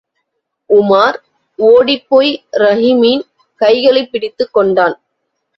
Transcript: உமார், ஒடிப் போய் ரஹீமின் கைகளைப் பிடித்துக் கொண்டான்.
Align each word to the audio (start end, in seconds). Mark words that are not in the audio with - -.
உமார், 0.69 1.17
ஒடிப் 1.57 2.05
போய் 2.09 2.45
ரஹீமின் 2.51 3.21
கைகளைப் 3.55 4.11
பிடித்துக் 4.11 4.53
கொண்டான். 4.53 5.01